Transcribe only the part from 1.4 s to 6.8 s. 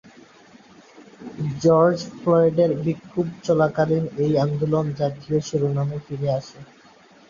George ফ্লয়েডের বিক্ষোভ চলাকালীন এই আন্দোলন জাতীয় শিরোনামে ফিরে আসে।